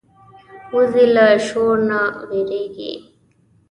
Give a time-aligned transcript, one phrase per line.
[0.75, 1.99] وزې له شور نه
[2.29, 2.93] وېرېږي